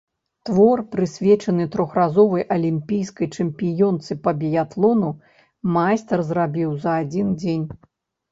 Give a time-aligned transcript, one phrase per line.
[0.49, 5.11] Твор, прысвечаны трохразовай алімпійскай чэмпіёнцы па біятлону,
[5.75, 7.63] майстар зрабіў за адзін дзень.